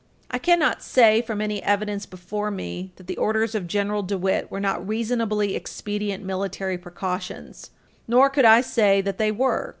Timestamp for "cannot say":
0.39-1.21